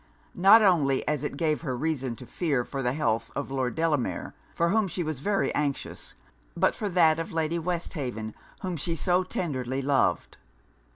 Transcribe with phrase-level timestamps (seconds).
[0.33, 4.33] Not only as it gave her reason to fear for the health of Lord Delamere,
[4.51, 6.15] for whom she was very anxious;
[6.57, 8.33] but for that of Lady Westhaven,
[8.63, 10.37] whom she so tenderly loved.